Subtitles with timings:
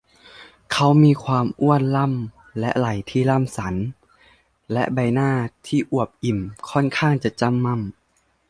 [0.71, 3.75] เขามีความอ้วนล่ำและไหล่ที่ล่ำสัน
[4.73, 5.31] และใบหน้า
[5.67, 6.39] ที่อวบอิ่ม
[6.69, 7.83] ค่อนข้างจะจ้ำม่ำ